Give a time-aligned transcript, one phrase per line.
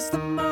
[0.00, 0.49] was the most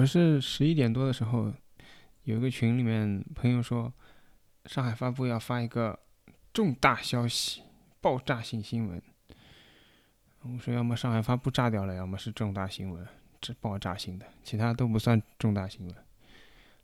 [0.00, 1.52] 我是十一点多的时候，
[2.24, 3.92] 有一个群里面朋友说，
[4.64, 5.98] 上海发布要发一个
[6.54, 7.60] 重大消息、
[8.00, 9.02] 爆炸性新闻。
[10.40, 13.06] 我说要么上海发布炸掉了，要么是重大新闻，
[13.42, 15.94] 这爆炸性的，其他都不算重大新闻。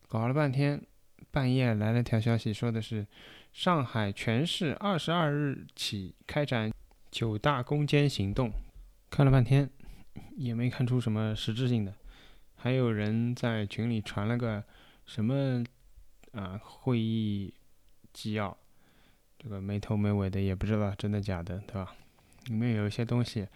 [0.09, 0.83] 搞了半天，
[1.31, 3.07] 半夜来了条消息，说的是
[3.51, 6.71] 上海全市二十二日起开展
[7.11, 8.51] 九大攻坚行动。
[9.09, 9.71] 看了半天，
[10.37, 11.95] 也没看出什么实质性的。
[12.57, 14.65] 还有人在群里传了个
[15.05, 15.63] 什么
[16.33, 17.55] 啊会议
[18.13, 18.57] 纪要，
[19.39, 21.95] 这个没头没尾的，也不知道真的假的，对吧？
[22.47, 23.47] 里面有一些东西，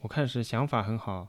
[0.00, 1.28] 我看是想法很好，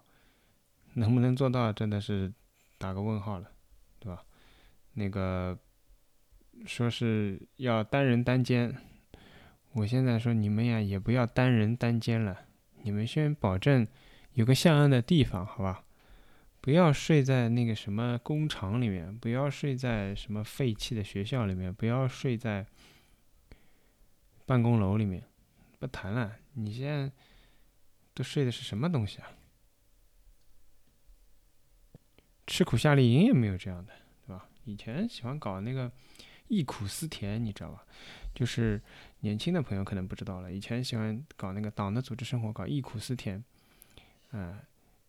[0.94, 2.34] 能不能做到，真的是
[2.78, 3.52] 打个问号了，
[4.00, 4.24] 对吧？
[4.94, 5.58] 那个
[6.66, 8.76] 说是要单人单间，
[9.74, 12.46] 我现在说你们呀，也不要单人单间了，
[12.82, 13.88] 你们先保证
[14.34, 15.84] 有个像样的地方，好吧？
[16.70, 22.64] 不要睡在那个什么工厂里面，不要睡在什么废弃的学校里面，不要睡在
[24.46, 25.24] 办公楼里面。
[25.80, 27.12] 不谈了，你现在
[28.14, 29.32] 都睡的是什么东西啊？
[32.46, 33.92] 吃苦夏令营也没有这样的，
[34.28, 34.48] 对吧？
[34.66, 35.92] 以前喜欢搞那个
[36.50, 37.84] 忆苦思甜，你知道吧？
[38.36, 38.80] 就是
[39.22, 43.44] 年轻的朋友可能不知道了，以前喜欢搞那个党的组织生活，搞忆苦思甜，
[44.30, 44.62] 啊、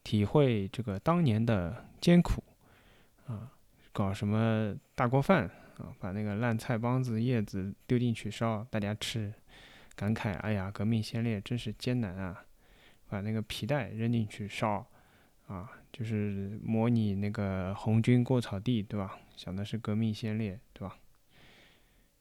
[0.02, 2.42] 体会这个当年的艰苦，
[3.26, 3.52] 啊，
[3.92, 5.44] 搞什么大锅饭
[5.78, 9.32] 啊，把那个烂菜帮子叶子丢进去烧，大家吃，
[9.94, 12.44] 感慨哎呀，革命先烈真是艰难啊！
[13.08, 14.86] 把那个皮带扔进去烧，
[15.46, 19.18] 啊，就是模拟那个红军过草地，对吧？
[19.36, 20.96] 想的是革命先烈，对吧？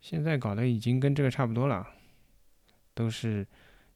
[0.01, 1.87] 现在搞的已经跟这个差不多了，
[2.93, 3.45] 都是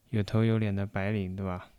[0.09, 1.69] 有头有脸的白领，对吧？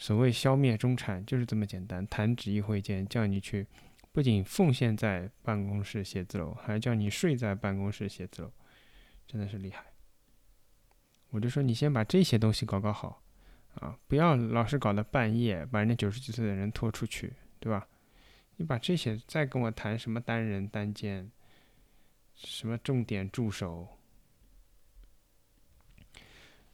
[0.00, 3.66] 所谓消灭中产就是这么简单，弹指一挥间，叫你去，
[4.12, 8.50] 不仅奉献在办公室写字楼，还叫你睡在办公室写字楼，
[9.26, 9.84] 真的是厉害。
[11.28, 13.22] 我就说你先把这些东西搞搞好，
[13.74, 17.86] 啊，不要老是搞到半夜，把人家九十几岁的人拖出去，对吧？
[18.56, 21.30] 你把这些再跟我谈什么单人单间，
[22.36, 23.86] 什么重点助手。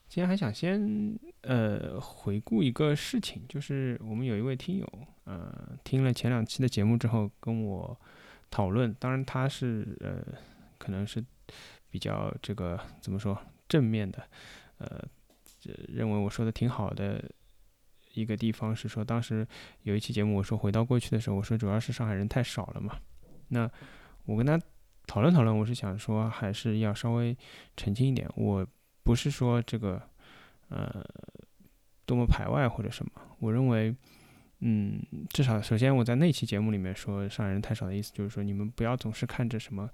[0.08, 4.86] 今天还想先呃回顾一个事情，就是我们有一位听友，
[5.24, 7.98] 呃，听了前两期的节目之后跟我
[8.50, 10.22] 讨论，当然他是呃
[10.78, 11.22] 可能是
[11.91, 13.36] 比较这个怎么说
[13.68, 14.22] 正面的，
[14.78, 15.04] 呃，
[15.88, 17.22] 认为我说的挺好的
[18.14, 19.47] 一个地方是说，当时
[19.82, 22.97] 有一期节目我说回到过去的时候，我说主要是上海人太少了嘛，
[23.48, 23.68] 那
[24.24, 24.59] 我跟他
[25.06, 27.36] 讨论讨论，我是想说还是要稍微
[27.76, 28.66] 澄清一点，我
[29.06, 30.03] 不是说这个
[30.68, 31.03] 呃
[32.04, 33.94] 多么排外或者什么，我认为。
[34.60, 34.98] 嗯，
[35.28, 39.86] 至少首先我在那期节目里面说上海人太少的意思，就是说你们不要总是看着什么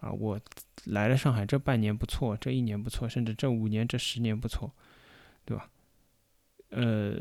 [0.00, 0.38] 啊，我
[0.86, 4.72] 来了上海这半年不错，这一年不错，甚至这五年、这十年不错，
[5.44, 5.70] 对吧？
[6.70, 7.14] 呃，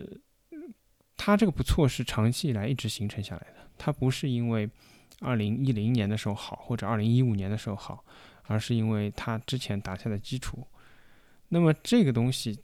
[1.15, 4.67] 他这个不错是长期以来一直形成下来的，它不是因为
[5.19, 8.03] 二零一零年的时候好，或者二零一五年的时候好，
[8.47, 10.67] 而是因为他之前打下的基础。
[11.49, 12.59] 那么这个东西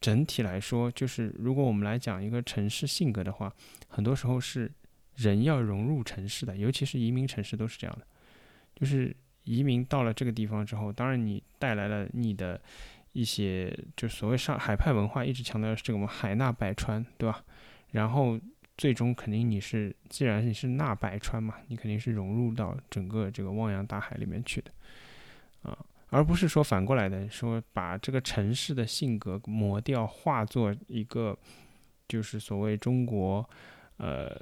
[0.00, 3.52] 整体来说，就是如果我们来讲一个城市性格的话，
[3.88, 4.70] 很多时候是
[5.16, 8.06] 人要融入城市的，尤其是移民城市都是这样的。
[8.74, 12.60] 就是移民到了这个地方之后，当然你带来了你的
[13.12, 17.44] 一些，就所谓上海派文化，一直强调是这个嘛，海纳百川，对吧？
[17.90, 18.38] 然后
[18.76, 24.70] 最终肯定你是，既然你是纳百川嘛，你肯定是融入到整个这个汪洋大海里面去的，
[25.62, 25.76] 啊。
[26.10, 31.38] 而不是说反过来的，说把这个城市的性格磨掉，化作一个
[32.08, 33.48] 就是所谓中国，
[33.98, 34.34] 呃，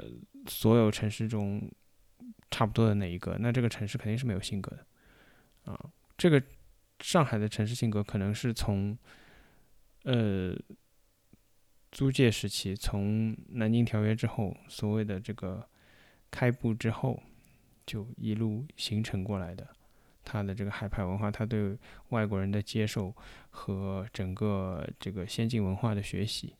[0.46, 1.68] 所有城市中
[2.50, 6.40] 差不多的那一个，那这个城市肯定是没有性格的，啊，这个
[7.00, 8.96] 上海的城市性格可能是从，
[10.04, 10.56] 呃，
[11.90, 15.68] 租界时期，从南京条约之后，所谓的这个
[16.30, 17.20] 开埠之后，
[17.84, 19.75] 就一路形成过来的。
[20.26, 21.78] 他的这个海派文化，他对
[22.08, 23.14] 外国人的接受
[23.50, 26.56] 和整个这个先进文化的学习，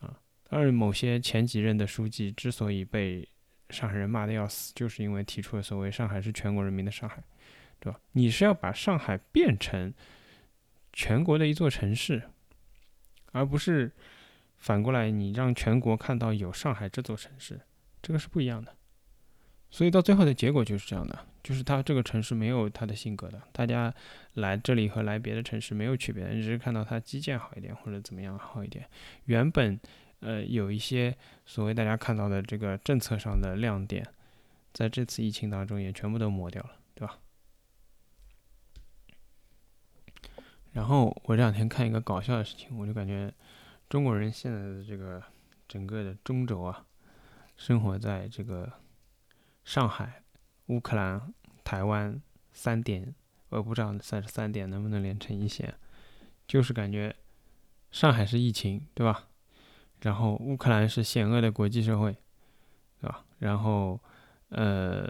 [0.00, 3.28] 啊，当然某些前几任的书记之所以被
[3.68, 7.22] 上海人骂的要死，就是因为提出了所谓“上海是全国人民的上海”，
[7.78, 8.00] 对吧？
[8.12, 9.92] 你是要把上海变成
[10.92, 12.22] 全国的一座城市，
[13.32, 13.92] 而不是
[14.56, 17.60] 反过来你让全国看到有上海这座城市，
[18.00, 18.74] 这个是不一样的。
[19.68, 21.26] 所以到最后的结果就是这样的。
[21.46, 23.94] 就是他这个城市没有他的性格的，大家
[24.34, 28.84] 来这里和来别的城市没有区别，你只是看到它基建好一点或者怎么样好一点。
[29.26, 29.78] 原本
[30.18, 34.04] 呃有一些所谓大家看到的这个政策上的亮点，
[34.72, 37.16] 在这次疫情当中也全部都抹掉了，对吧？
[40.72, 43.32] 然后我这两天看一个搞笑的事情，我就感觉
[43.88, 45.22] 中国人现在的这个
[45.68, 46.84] 整个的中轴啊，
[47.56, 48.72] 生活在这个
[49.64, 50.24] 上海。
[50.66, 51.32] 乌克兰、
[51.62, 52.20] 台湾
[52.52, 53.14] 三点，
[53.50, 55.74] 我不知道三十三点能不能连成一线，
[56.46, 57.14] 就是感觉
[57.90, 59.28] 上海是疫情，对吧？
[60.02, 62.16] 然后乌克兰是险恶的国际社会，
[63.00, 63.24] 对吧？
[63.38, 64.00] 然后
[64.48, 65.08] 呃，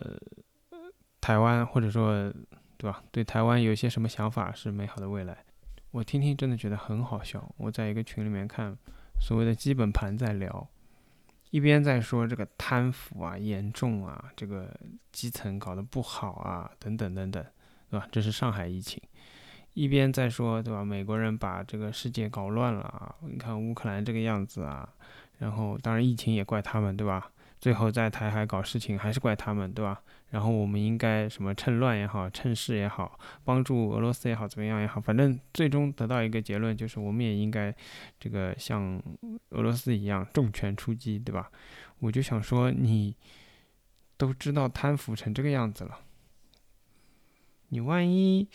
[1.21, 2.33] 台湾或者说
[2.77, 3.03] 对吧？
[3.11, 5.45] 对台湾有一些什么想法是美好的未来，
[5.91, 7.53] 我听听真的觉得很好笑。
[7.57, 8.77] 我在一个群里面看
[9.21, 10.69] 所谓的基本盘在聊。
[11.51, 14.69] 一边在说这个贪腐啊严重啊，这个
[15.13, 17.45] 基层搞得不好啊，等等等等，
[17.91, 18.07] 对吧？
[18.11, 19.03] 这是上海疫情。
[19.75, 20.85] 一边在说，对吧？
[20.85, 24.89] 美国人把这个世界搞乱了啊，你看乌克兰这个样子啊，
[25.39, 27.31] 然后当然疫情也怪他们，对吧？
[27.59, 30.03] 最后在台海搞事情还是怪他们，对吧？
[30.31, 37.75] 然后我们应该什么趁乱也好，趁势也好，帮助俄罗斯也好，怎么样也好，反正最终得到一个结论，就是我们也应该
[38.19, 39.01] 这个像
[39.51, 41.51] 俄罗斯一样重拳出击，对吧？
[42.01, 43.17] 我就想说，你
[44.17, 46.01] 都知道贪腐成这个样子了，
[47.69, 48.49] 你万一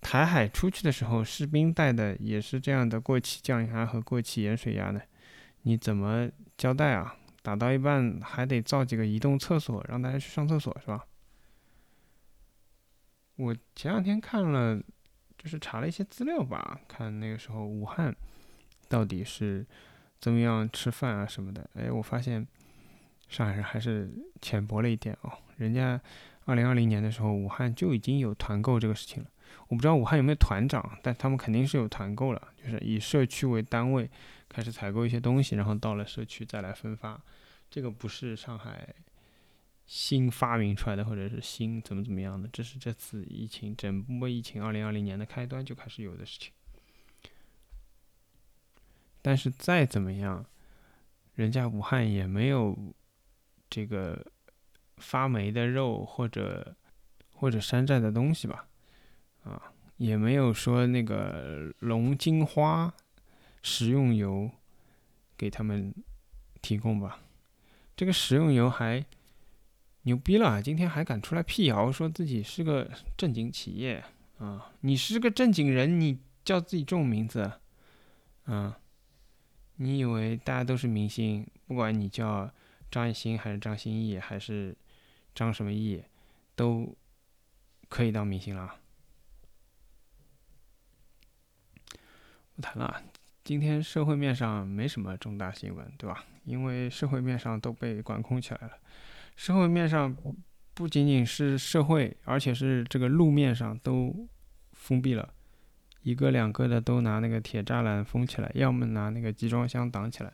[0.00, 5.00] 台海出去的时候，士兵带的也是这样的过气降压和过气盐水压呢？
[5.62, 7.16] 你怎么交代啊？
[7.42, 11.04] 打到一半还得造几个移动厕所，让大家去上厕所，是吧？
[13.36, 14.78] 我前两天看了，
[15.38, 18.14] 就是查了一些资料吧，看那个时候武汉
[18.88, 19.66] 到底是
[20.20, 21.68] 怎么样吃饭啊什么的。
[21.74, 22.46] 哎，我发现
[23.28, 24.10] 上海人还是
[24.42, 25.32] 浅薄了一点哦。
[25.56, 25.98] 人家
[26.44, 29.30] 二零二零年的时候，武汉就已经有团购这个事情了。
[29.68, 34.10] 我不知道武汉有没有团长，但他们肯定是有团购了，就是以社区为单位。
[34.52, 37.22] 开始采购一些东西，然后到了社区再来分发。
[37.70, 38.92] 这个不是上海
[39.86, 46.52] 新发明出来的，或者是新怎么怎么样的，这是这次疫情整波疫情二零二零年的开端就开始有的事情。
[49.22, 50.44] 但是再怎么样，
[51.34, 52.76] 人家武汉也没有
[53.68, 54.26] 这个
[54.96, 56.74] 发霉的肉或者
[57.30, 58.66] 或者山寨的东西吧？
[59.44, 62.92] 啊，也没有说那个龙金花。
[63.62, 64.50] 食用油
[65.36, 65.94] 给他们
[66.62, 67.20] 提供吧，
[67.94, 69.04] 这个食用油还
[70.04, 74.02] 牛逼了，今天还敢出来辟谣，说自己是个正经企业
[74.38, 74.72] 啊！
[74.80, 77.52] 你是个正经人，你叫自己这种名字，
[78.44, 78.78] 啊？
[79.76, 82.50] 你以为大家都是明星，不管你叫
[82.90, 84.74] 张艺兴还是张歆艺还是
[85.34, 86.02] 张什么艺，
[86.56, 86.96] 都
[87.90, 88.74] 可以当明星了？
[92.60, 93.02] 谈了。
[93.42, 96.24] 今天社会面上没什么重大新闻，对吧？
[96.44, 98.72] 因为社会面上都被管控起来了。
[99.34, 100.14] 社会面上
[100.74, 104.28] 不仅仅是社会，而且是这个路面上都
[104.72, 105.32] 封闭了，
[106.02, 110.32] 一个两个的都拿那个铁栅栏封起来，要么拿那个集装箱挡起来。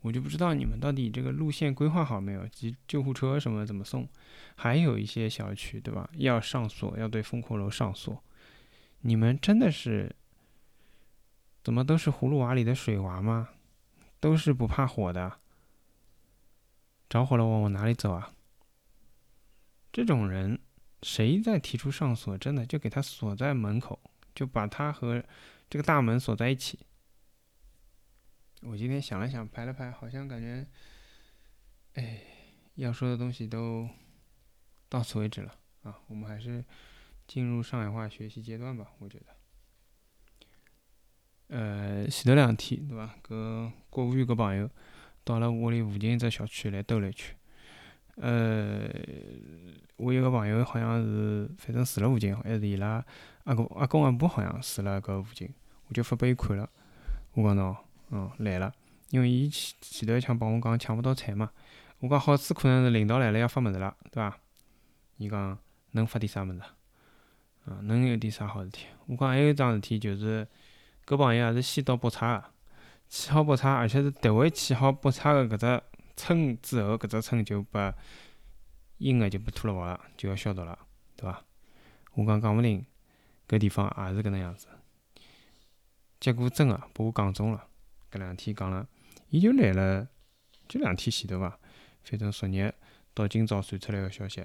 [0.00, 2.46] 我就不知道你们到底这个路线规划好没有？
[2.48, 4.08] 急救护车什么怎么送？
[4.54, 6.08] 还有一些小区，对吧？
[6.14, 8.22] 要上锁，要对风控楼上锁。
[9.02, 10.14] 你们真的是？
[11.66, 13.48] 怎么都是葫芦娃里的水娃吗？
[14.20, 15.40] 都是不怕火的。
[17.08, 18.32] 着火了我往哪里走啊？
[19.92, 20.60] 这种人，
[21.02, 24.00] 谁再提出上锁，真的就给他锁在门口，
[24.32, 25.24] 就把他和
[25.68, 26.78] 这个大门锁在一起。
[28.62, 30.64] 我今天想了想，排了排，好像感觉，
[31.94, 32.22] 哎，
[32.76, 33.88] 要说的东西都
[34.88, 35.98] 到此为止了啊。
[36.06, 36.64] 我们还是
[37.26, 39.35] 进入上海话学习阶段吧，我觉得。
[41.48, 43.14] 呃，前头两天对伐？
[43.26, 44.68] 搿国务院搿朋友
[45.22, 47.36] 到了屋里附近一只小区来兜了一圈。
[48.16, 48.88] 呃，
[49.96, 53.04] 我一个朋友好像是，反正住辣附近，还是伊拉
[53.44, 55.48] 阿公阿公阿婆好像住辣搿附近，
[55.86, 56.68] 我就发拨伊看了。
[57.34, 57.76] 我讲喏，
[58.10, 58.72] 嗯，来了，
[59.10, 61.52] 因为伊前前头一枪帮我讲抢勿到菜嘛。
[62.00, 64.36] 我讲好处可能是领导来了要发物事了，对伐？
[65.18, 65.56] 伊讲
[65.92, 66.60] 能发点啥物事？
[67.66, 68.86] 啊，能有点啥好事体？
[69.06, 70.44] 我讲还有桩事体就是。
[71.06, 72.44] 搿朋友也是先到北岔个，
[73.08, 75.82] 起好北岔，而且是特位起好北岔个搿只
[76.16, 77.94] 村之后，搿只村就被
[78.98, 80.76] 阴个就被拖了跑了，就要消毒了，
[81.14, 81.44] 对伐？
[82.14, 82.84] 我讲讲勿定
[83.46, 84.66] 搿地方也是搿能样子。
[86.18, 87.68] 结果真个拨我讲中了，
[88.10, 88.88] 搿两天讲了，
[89.28, 90.08] 伊就来了，
[90.66, 91.56] 就两天前头伐？
[92.02, 92.74] 反正昨日
[93.14, 94.40] 到今朝传出来个消息，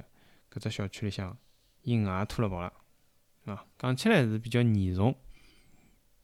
[0.51, 1.36] 搿只小区里向
[1.82, 2.72] 阴也拖了跑了，
[3.46, 5.15] 啊，讲起来是比较严重。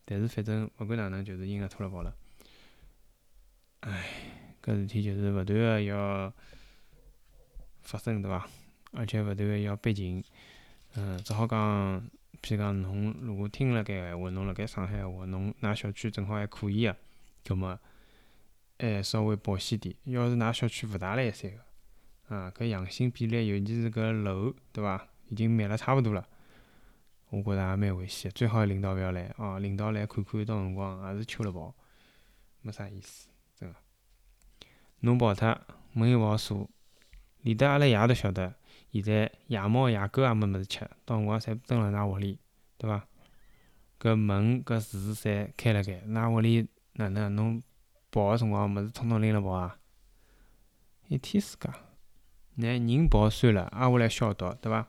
[0.10, 2.16] 但是反正勿管哪能，就是婴儿拖了跑了。
[3.82, 4.08] 唉，
[4.64, 6.34] 搿事体就是勿断个要
[7.82, 8.48] 发生，对伐？
[8.94, 10.24] 而且勿断个要逼近。
[10.96, 12.02] 嗯，只好讲，
[12.42, 16.96] 譬如讲，侬如果听了搿闲话，侬辣盖上海闲话，侬㑚小区正好还可以个，
[17.44, 17.78] 葛末
[18.80, 19.94] 还稍微保险点。
[20.06, 25.06] 要是㑚小区勿大来三个，啊，搿阳性比例，尤其是搿楼，对伐？
[25.30, 26.26] 已经灭了差勿多了。
[27.30, 29.60] 我觉着也蛮危险，最好领导勿要来哦。
[29.60, 31.76] 领导来看看，到辰光也是秋了跑，
[32.62, 33.76] 没啥意思，真个。
[35.02, 35.60] 侬跑脱，
[35.92, 36.70] 门又勿好锁，
[37.42, 38.56] 连得阿拉爷都晓得，
[38.92, 42.40] 现在夜猫野狗也没物事吃，到辰光侪蹲辣㑚屋里，
[42.78, 43.06] 对伐？
[44.00, 47.36] 搿门搿匙侪开辣盖，㑚屋里哪能？
[47.36, 47.62] 侬
[48.10, 49.78] 跑个辰光物事统统拎了跑啊？
[51.10, 51.70] 一天世界，
[52.56, 54.88] 乃人跑算了，挨下来消毒，对伐？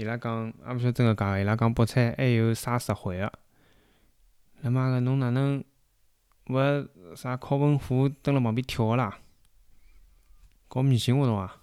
[0.00, 1.40] 伊拉讲，也勿晓得真个假个。
[1.40, 3.30] 伊拉讲北菜还有啥实惠个？
[4.62, 5.62] 他妈个，侬哪能
[6.46, 9.18] 勿啥烤盆火蹲辣旁边跳个啦？
[10.68, 11.54] 搞迷信活动啊？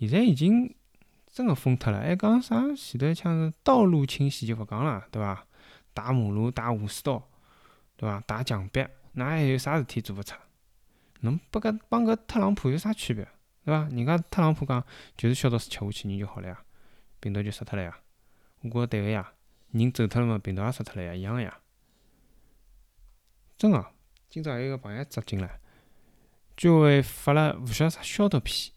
[0.00, 0.74] 现在已经
[1.28, 5.46] 真个封脱了，还讲啥前头像是道路清洗就勿讲了，对伐？
[5.94, 7.28] 打马路、打下水道，
[7.96, 8.20] 对伐？
[8.26, 10.34] 打墙壁，哪还有啥事体做勿出？
[11.20, 13.24] 侬拨搿帮搿特朗普有啥区别？
[13.64, 13.84] 对伐？
[13.94, 14.84] 人家特朗普讲
[15.16, 16.60] 就是消毒水吃下去，人就好了呀。
[17.20, 17.96] 病毒就杀脱了呀！
[18.62, 19.32] 我觉着对个呀，
[19.70, 21.58] 人走脱了嘛，病毒也杀脱了呀，一样个呀。
[23.56, 23.86] 真个，
[24.28, 25.60] 今朝还有个朋友扎进来，
[26.56, 28.72] 居委会发了勿晓得啥消毒片，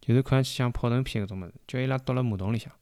[0.00, 2.72] 就是看上去像泡腾片搿种物事，叫伊拉倒辣马桶里向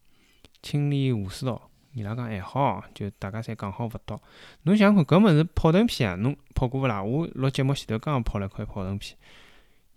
[0.62, 1.70] 清理下水道。
[1.92, 4.22] 伊拉讲还好，就大家侪讲好勿倒。
[4.62, 7.02] 侬想想看，搿物事泡腾片啊，侬泡过勿啦？
[7.02, 9.18] 我录节目前头刚刚泡了一块泡腾片，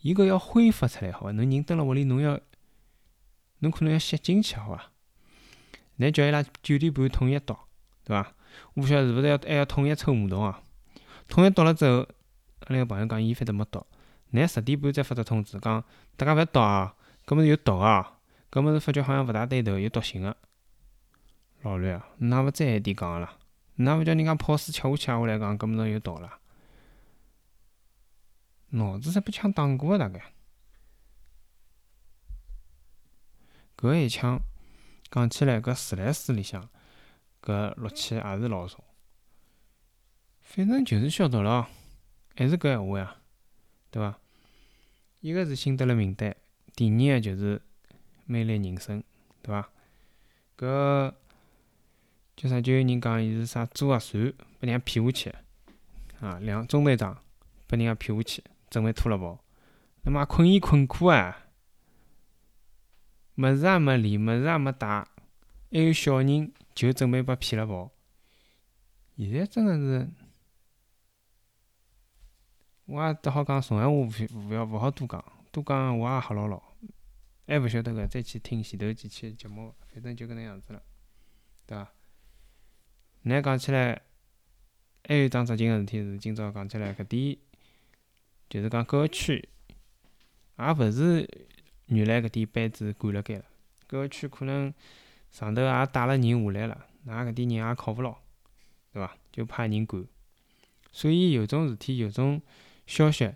[0.01, 1.31] 伊搿要挥发出来，好伐？
[1.33, 2.39] 侬人蹲辣屋里，侬要
[3.59, 4.92] 侬可能要吸进去，好伐？
[5.97, 7.67] 乃叫伊拉九点半统一到，
[8.03, 8.33] 对伐？
[8.73, 10.61] 我勿晓得是勿是要还要统一抽马桶啊？
[11.27, 11.99] 统一到了之后，
[12.61, 13.85] 阿拉个朋友讲伊反正没到，
[14.31, 15.83] 乃十点半再发只通知讲
[16.15, 16.95] 大家勿要倒啊，
[17.25, 18.19] 搿物事有毒啊，
[18.51, 20.35] 搿物事发觉好像勿大对头，有毒性个。
[21.61, 22.07] 老乱啊！
[22.17, 23.37] 哪勿再一点讲个啦？
[23.75, 26.39] 哪勿叫人家泡水吃下去，我来讲搿物事有毒啦？
[28.69, 30.33] 脑子侪被枪打过个大概。
[33.77, 34.39] 搿一枪。
[35.13, 36.67] 讲起来，搿自来水里向
[37.39, 38.83] 搿氯气也是老重，
[40.41, 41.69] 反正就是消毒了，
[42.35, 43.15] 还是搿闲话呀，
[43.91, 44.17] 对伐？
[45.19, 46.35] 一个是新得了名单，
[46.75, 47.61] 第二个就是
[48.25, 49.03] 魅力人生，
[49.43, 49.69] 对伐？
[50.57, 51.13] 搿
[52.35, 52.59] 叫啥？
[52.59, 55.35] 就有人讲伊是啥做核酸，被人家骗下去，
[56.21, 57.15] 啊，两中队长
[57.67, 59.39] 被人家骗下去，准备拖了跑，
[60.03, 61.42] 他妈困伊困苦啊！
[63.35, 65.07] 物事也没练，物事也没带，还
[65.71, 67.91] 有小人就准备被骗了跑。
[69.17, 70.07] 现在真的是，
[72.85, 74.07] 我也只好讲重闲话，勿
[74.47, 76.61] 勿要勿好多讲，多讲我也吓牢牢。
[77.47, 80.81] 还勿晓得个，再去听前头几期节目，反正就搿能样子了，
[81.65, 81.91] 对伐？
[83.23, 84.01] 那讲起来，
[85.07, 87.37] 还有桩扎劲个事体是，今朝讲起来搿点，
[88.47, 89.49] 就是讲各个区，
[90.59, 91.47] 也勿是。
[91.87, 93.45] 原来搿点班子管辣盖了，
[93.87, 94.73] 搿个区可能
[95.31, 98.15] 上头也带了人下来了，㑚搿点人也靠勿牢，
[98.91, 99.15] 对伐？
[99.31, 100.05] 就派人管，
[100.91, 102.41] 所以有种事体，有种
[102.85, 103.33] 消息，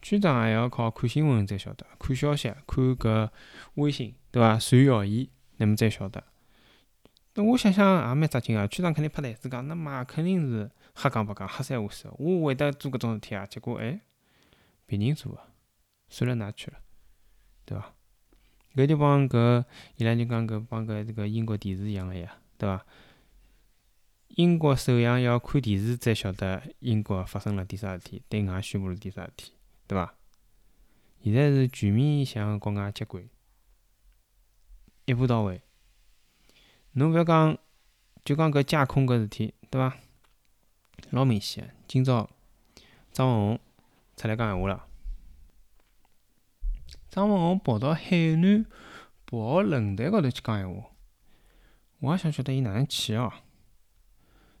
[0.00, 3.28] 区长也要靠看新闻才晓得，看消息，看搿
[3.74, 4.58] 微信，对伐？
[4.58, 6.22] 传谣言，乃末才晓得。
[7.34, 12.08] 那我想想也蛮扎劲个，区长肯定拍台子讲，那妈肯定是瞎讲白讲，瞎三胡四。
[12.16, 14.00] 我会得做搿种事体啊，结果哎，
[14.86, 15.40] 别人做个，
[16.08, 16.78] 算了㑚去了，
[17.66, 17.92] 对伐？
[18.74, 19.64] 搿就帮搿
[19.96, 22.86] 伊拉就讲搿帮搿这个英国电视一样个呀，对伐？
[24.28, 29.52] 英国首相要看电视才晓得英国发生了点啥事体，对外宣布了点啥事体，
[29.86, 30.14] 对伐？
[31.22, 33.28] 现在是全面向国外接轨，
[35.06, 35.62] 一步到位。
[36.92, 37.58] 侬覅讲，
[38.24, 39.96] 就讲搿架空搿事体，对伐？
[41.10, 42.28] 老明显个，今朝
[43.12, 43.60] 张文宏
[44.16, 44.86] 出来讲闲话了。
[47.16, 48.66] 张文宏跑到海南
[49.24, 50.90] 博鳌论坛高头去讲闲话，
[52.00, 53.32] 我也想晓得伊哪能去哦。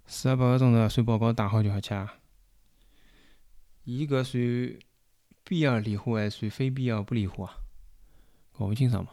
[0.06, 2.14] 四十八个钟头算报告打好就好吃啊？
[3.84, 4.80] 伊搿算
[5.44, 7.56] 必要理货还是算非必要不理货啊？
[8.56, 9.10] 搞勿清爽嘛？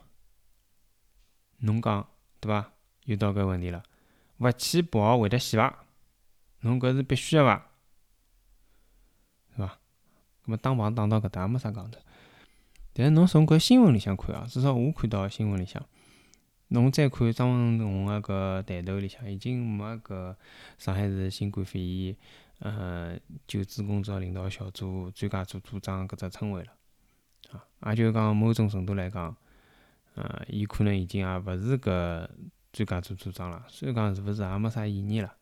[1.57, 2.07] 侬讲
[2.39, 2.71] 对伐？
[3.03, 3.83] 又到搿问题了，
[4.37, 5.83] 勿去博鳌会得死伐？
[6.61, 7.71] 侬搿是必须个伐？
[9.57, 9.79] 是伐？
[10.45, 11.99] 搿么打榜打到搿搭也没啥讲头。
[12.93, 15.83] 但是侬从搿新闻里向看啊，至少我看到新闻里向。
[16.69, 20.35] 侬再看张文宏个搿抬头里向，已经没搿
[20.79, 22.15] 上海市新冠肺炎
[22.59, 26.73] 呃救治工作领导小组专家组组长搿只称谓了，
[27.51, 29.35] 啊，也就是讲某种程度来讲，
[30.15, 32.27] 呃，伊可能已经也勿是搿
[32.71, 33.63] 专家组组长了。
[33.67, 35.35] 虽然讲是勿是也没啥意义了，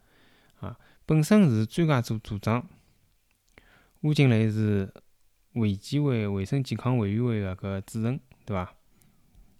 [0.59, 2.67] 啊，本身是专家组组长，
[4.01, 4.93] 吴景雷是
[5.53, 8.73] 卫健委卫生健康委员会个搿主任，对伐？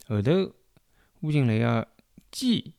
[0.08, 0.54] 后头。
[1.22, 1.88] 吴景雷个
[2.32, 2.74] 兼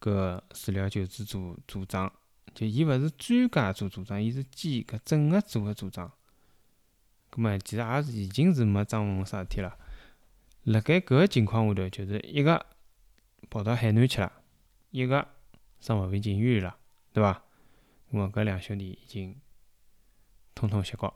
[0.00, 2.12] 搿食疗救治组组长，
[2.52, 6.10] 就伊勿是专家组组长，伊是兼搿整个组个组长。
[7.30, 9.78] 葛末其实也是已经是没张文宏啥事体了。
[10.64, 12.66] 辣盖搿个情况下头，就是一个
[13.48, 14.32] 跑到海南去了，
[14.90, 15.28] 一个
[15.78, 16.76] 生毛病进医院了，
[17.12, 17.44] 对伐？
[18.10, 19.40] 葛末搿两兄弟已经
[20.52, 21.14] 通通歇觉。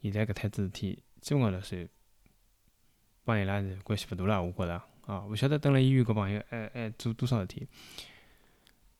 [0.00, 1.88] 现在搿摊子事体基本高头算
[3.24, 4.82] 帮伊拉是关系勿大了，我觉着。
[5.06, 7.66] 啊，勿晓得蹲辣医院搿朋友还还做多少事体。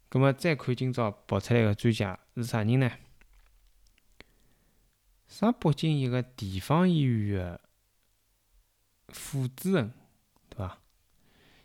[0.09, 2.91] 葛末再看今朝跑出来个专家是啥人呢？
[5.27, 7.61] 啥北京一个地方医院个
[9.09, 9.93] 副主任，
[10.49, 10.81] 对伐？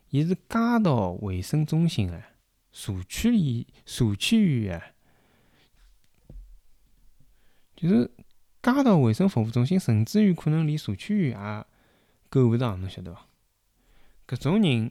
[0.09, 0.43] 伊是街
[0.83, 2.21] 道卫生中心个
[2.73, 4.93] 社区医社区医院，
[7.77, 8.11] 就是
[8.63, 11.65] 街道卫生服务中心，甚至于可能连社区医院也
[12.29, 13.27] 够勿上，侬晓得伐？
[14.25, 14.89] 搿种人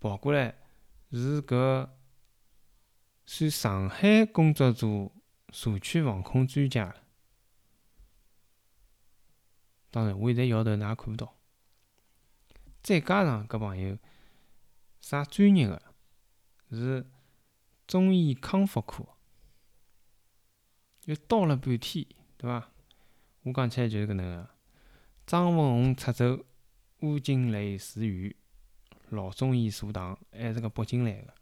[0.00, 0.56] 跑过来
[1.12, 1.88] 是搿
[3.24, 5.12] 算上海工作组
[5.50, 6.96] 社区防控专家。
[9.92, 11.36] 当然，我现在摇头，㑚也看勿到。
[12.82, 13.96] 再加上搿朋友
[15.00, 15.80] 啥专业个，
[16.72, 17.08] 是
[17.86, 19.06] 中医康复科，
[21.04, 22.04] 又叨了半天，
[22.36, 22.69] 对伐？
[23.42, 24.48] 我讲起来就是搿能个。
[25.26, 26.44] 张文宏出走，
[27.00, 28.34] 吴金雷住院。
[29.10, 31.34] 老中医坐堂，还是个北京来个，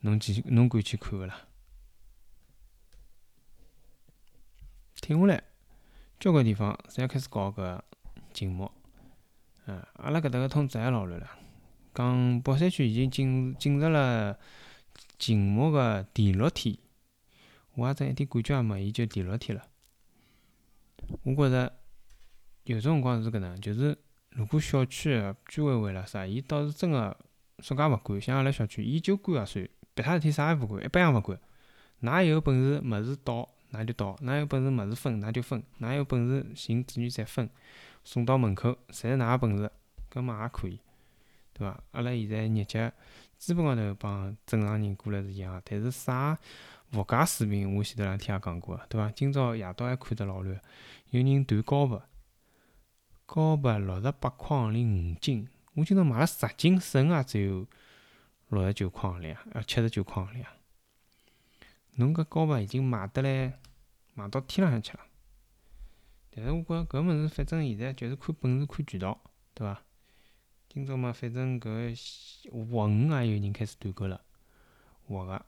[0.00, 1.48] 侬去侬敢去看勿啦？
[4.94, 5.44] 停下来，
[6.18, 7.78] 交关地方侪开始搞搿
[8.32, 8.72] 静默。
[9.66, 11.28] 嗯，阿拉搿搭个通知也老乱了，
[11.94, 14.38] 讲宝山区已经进进入了
[15.18, 16.78] 静默个第六天，
[17.74, 19.68] 我也真一点感觉也没，伊就第六天了。
[21.22, 21.72] 我觉着
[22.64, 23.96] 有种辰光是搿能，就是。
[24.34, 27.14] 如果小区个居委会啦啥，伊倒是真个
[27.58, 31.38] 啥介勿管，像阿拉小区，伊就管也算，别他事体啥也勿管，一般也勿管。
[32.00, 37.50] 㑚有本事物事倒，㑚就倒；㑚有本事物事分，㑚就分；㑚有本事寻志愿者分，
[38.04, 39.70] 送到门口，侪是㑚个本事，
[40.10, 40.80] 搿么也可以，
[41.52, 41.78] 对伐？
[41.90, 42.90] 阿拉现在日脚
[43.42, 46.38] 基本高头帮正常人过来是一样，但是啥
[46.92, 49.10] 物价水平，我前头两天也讲过，对伐？
[49.10, 50.60] 今朝夜到还看得老乱，
[51.10, 52.00] 有人断高白。
[53.26, 57.66] 高白六十八块零五斤，我今朝买了十斤，剩也只有
[58.50, 60.46] 六十九块行钿啊，要七十九块行钿。
[61.96, 63.58] 侬搿高白已经卖得来，
[64.14, 65.00] 卖到天浪向去了。
[66.30, 69.20] 但是我觉着搿物事反正现在就是看本事、看渠道，
[69.52, 69.82] 对伐？
[70.74, 71.94] 今朝嘛，反正搿
[72.50, 74.18] 活鱼也有人开始团购了，
[75.06, 75.44] 活个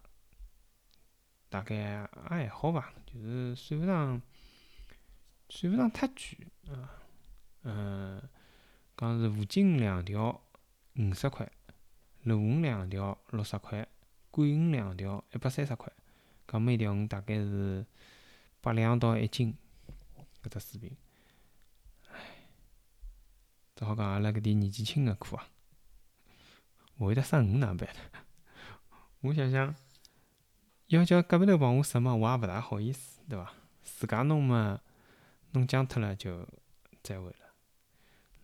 [1.49, 4.21] 大概也还好伐，就是算勿上，
[5.49, 7.01] 算勿上太贵啊。
[7.63, 8.21] 嗯，
[8.99, 10.43] 讲是五斤两条
[10.97, 11.51] 五十块，
[12.25, 13.89] 鲈鱼两条六十块，
[14.31, 15.91] 桂鱼两条一百三十块，
[16.47, 17.87] 讲每条鱼大概是
[18.61, 19.57] 八两到一斤，
[20.43, 20.95] 搿只水平。
[23.77, 25.49] 只好讲阿拉搿点年纪轻个苦啊，
[26.99, 27.89] 勿会得杀鱼哪能办？
[29.21, 29.75] 我想想，
[30.87, 33.53] 要叫隔壁头帮我杀嘛，我也勿大好意思，对伐？
[33.83, 34.81] 自家弄嘛，
[35.53, 36.47] 弄僵脱了就
[37.03, 37.37] 再会了。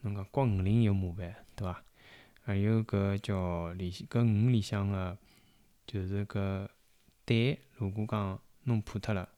[0.01, 1.85] 侬讲刮鱼鳞又麻烦，对伐？
[2.43, 5.17] 还有搿叫里搿鱼里向个，
[5.87, 6.69] 就是搿
[7.25, 9.29] 胆，如果讲弄破脱了，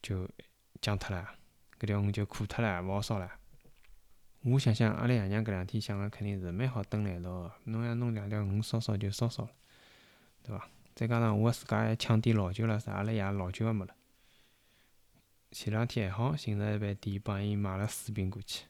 [0.00, 0.26] 就
[0.80, 1.34] 僵脱了，
[1.78, 3.37] 搿条鱼就苦脱了，勿好烧了。
[4.42, 9.50] 我想想，阿拉爷娘搿两天想个肯定是蛮好蹲辣一道个，侬要弄两条鱼烧烧就烧烧了，
[10.42, 10.68] 对伐？
[10.94, 13.94] 再加上我自家还抢点老酒了啥，阿拉爷老酒也没了。
[15.50, 18.66] 前两天还好寻着一爿店帮伊买了四瓶过去。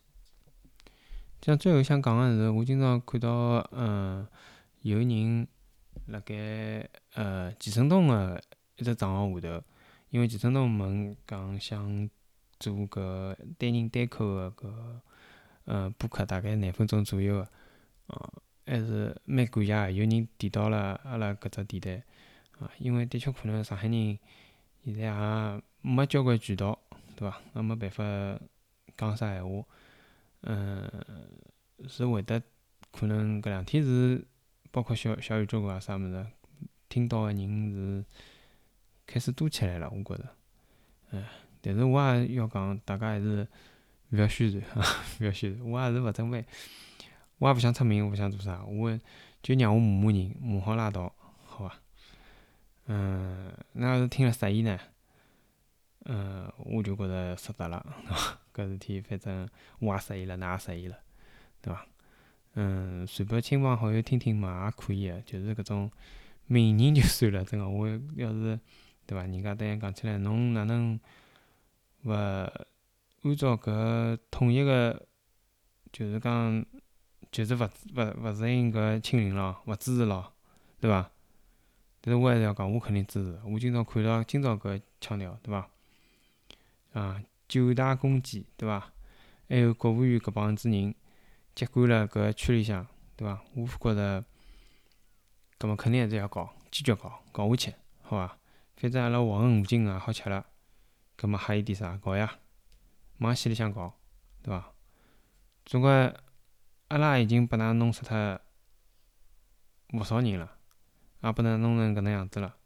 [1.42, 3.30] 像最后想讲个是，我今朝看到，
[3.72, 4.26] 嗯，
[4.82, 5.46] 有人
[6.06, 8.40] 辣盖呃钱春东个
[8.76, 9.64] 一只账号下头，
[10.10, 12.08] 因为钱春东问讲想
[12.58, 15.00] 做搿单人单口个搿
[15.68, 17.48] 呃播客，大概廿分钟左右个，
[18.06, 18.32] 哦，
[18.64, 24.18] 还是蛮感谢个，有人提到了阿拉搿只电台，啊，因为的确可能上海人
[24.82, 26.78] 现在也没交关渠道，
[27.14, 27.38] 对伐？
[27.54, 28.02] 也没办法
[28.96, 29.62] 讲啥闲话。
[30.40, 30.90] 嗯，
[31.86, 32.40] 是会得
[32.90, 34.24] 可能搿两天是
[34.70, 36.26] 包括小小宇宙啊啥物事，
[36.88, 38.04] 听到个人是
[39.06, 40.28] 开始多起来了，我觉着。
[41.10, 41.24] 嗯，
[41.60, 43.46] 但是我也要讲，大家还是
[44.10, 44.62] 勿要宣传，
[45.20, 45.70] 勿要宣传。
[45.70, 46.44] 我也是勿准备，
[47.38, 48.98] 我也勿想出名，勿想做啥，我
[49.42, 51.12] 就让我骂骂人，骂好拉倒，
[51.44, 51.74] 好伐？
[52.86, 54.78] 嗯，那要是听了适意呢？
[56.06, 57.84] 嗯，我就觉着值得了，
[58.54, 59.46] 搿事体反正
[59.78, 60.96] 我也适意了，㑚也适意了，
[61.60, 61.86] 对伐？
[62.54, 65.90] 嗯，传拨亲朋好友听听嘛，也可以个，就是搿种
[66.46, 68.58] 名人就算了，真个，我要是
[69.06, 69.22] 对伐？
[69.26, 70.98] 人家突然讲起来，侬哪能
[72.04, 72.10] 勿
[73.22, 75.06] 按照搿统一个，
[75.92, 76.64] 就是讲，
[77.32, 80.32] 就是勿勿勿实行搿清零咯，勿支持咯，
[80.80, 81.10] 对伐？
[82.00, 83.40] 但是我还是要讲，我肯定支持。
[83.44, 85.68] 我今朝看到今朝搿腔调，对伐？
[86.92, 88.92] 啊，九大公鸡，对伐？
[89.48, 90.94] 还有国务院搿帮子人
[91.54, 93.42] 接管了搿区里向，对伐？
[93.54, 94.24] 我觉着，
[95.58, 98.38] 搿么肯定还是要搞，坚决搞，搞下去，好伐？
[98.76, 100.46] 反正阿拉黄河五金也好吃了，
[101.18, 101.96] 搿么还有点啥？
[101.96, 102.38] 搞呀，
[103.18, 103.98] 往死里向搞，
[104.42, 104.72] 对伐？
[105.64, 105.90] 总归
[106.88, 108.40] 阿拉已经拨㑚弄死脱
[109.92, 110.58] 勿少人了，
[111.22, 112.56] 也拨㑚弄成搿能样子了。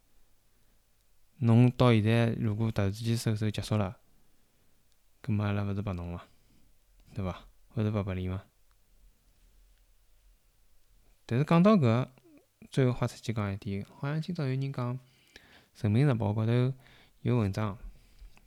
[1.38, 3.98] 侬到现在如果突然之间收手结束了，
[5.22, 6.24] 搿么阿拉勿是白弄伐？
[7.14, 7.46] 对伐？
[7.74, 8.44] 勿是白白脸伐？
[11.26, 12.08] 但是讲到搿，
[12.70, 14.96] 最后豁出去讲一点，好像今朝有人讲，
[15.80, 16.72] 《人民日报》高头
[17.22, 17.76] 有文章，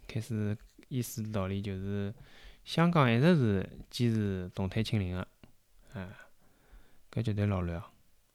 [0.08, 2.14] 开始意思道理就是，
[2.64, 5.28] 香港一直是坚持动态清零个，
[5.94, 6.10] 哎，
[7.12, 7.82] 搿绝对老乱，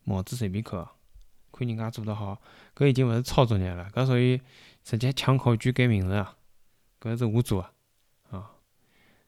[0.05, 0.89] 帽子随便扣，
[1.53, 2.41] 看人家做得好，
[2.75, 4.41] 搿已经勿是抄作业了，搿属于
[4.83, 6.37] 直接抢考卷改名字啊，
[7.01, 7.71] 搿是我做个。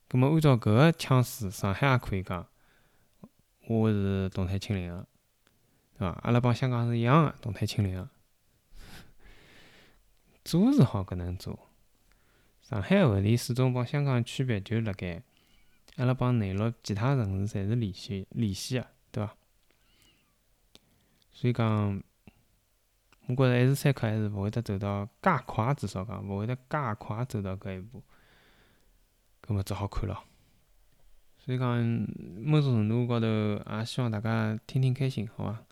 [0.09, 2.47] 葛末按照搿个腔势，上海也可以讲，
[3.67, 5.07] 我是动态清零个，
[5.97, 6.19] 对伐？
[6.23, 8.11] 阿拉帮香港是一样个动态清零个，
[10.45, 11.59] 做是好搿能做。
[12.73, 15.23] 上海问题始终帮香港区别就辣盖，
[15.97, 19.35] 阿拉帮内陆其他城市侪是联系联系个，对伐？
[21.33, 22.03] 所以讲，
[23.27, 28.03] 我觉着一时三刻还是勿会得走到介快，至少讲勿会得介快走到搿一步。
[29.47, 30.25] 搿么只好看咯，
[31.37, 31.77] 所以讲
[32.41, 35.63] 某种程度高头也希望大家听听开心，好伐？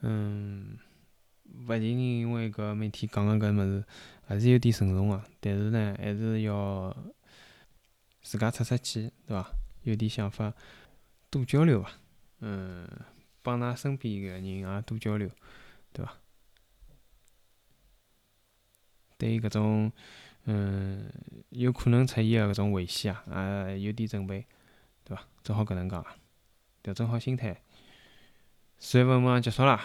[0.00, 0.78] 嗯，
[1.66, 3.84] 勿仅仅因为搿每天讲个搿物事
[4.26, 6.96] 还是有点沉重个，但是呢，还是要
[8.22, 9.50] 自家出出气，对伐？
[9.82, 10.52] 有点想法
[11.30, 11.90] 多交流伐？
[12.40, 12.88] 嗯，
[13.42, 15.28] 帮㑚身边个人也多交流，
[15.92, 16.16] 对伐？
[19.18, 19.92] 对于搿种。
[20.44, 21.12] 嗯，
[21.50, 24.46] 有可能出现个搿种危险啊，也有点准备，
[25.04, 25.22] 对伐？
[25.44, 26.04] 只好搿能讲，
[26.82, 27.60] 调整好心态。
[28.78, 29.84] 四月份马上结束啦，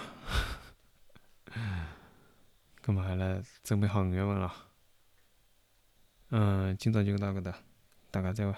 [2.82, 4.52] 葛末阿拉准备好五月份咯。
[6.30, 7.58] 嗯，今朝就到搿搭，
[8.12, 8.56] 大家再会。